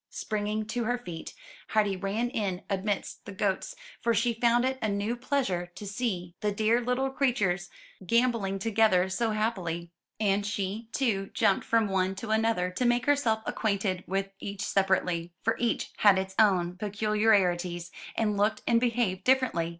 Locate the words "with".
14.07-14.31